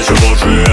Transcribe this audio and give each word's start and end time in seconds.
miserable 0.00 0.34
dream 0.36 0.69